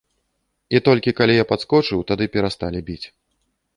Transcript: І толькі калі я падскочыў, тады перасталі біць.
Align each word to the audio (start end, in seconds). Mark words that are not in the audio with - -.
І 0.77 0.81
толькі 0.87 1.13
калі 1.19 1.33
я 1.41 1.45
падскочыў, 1.51 1.99
тады 2.13 2.25
перасталі 2.37 2.79
біць. 2.89 3.03